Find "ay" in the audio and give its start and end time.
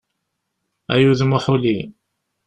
0.93-1.03